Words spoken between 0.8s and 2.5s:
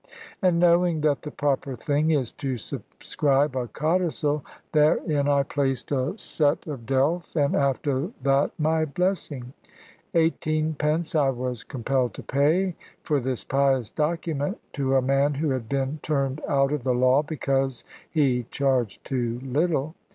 that the proper thing is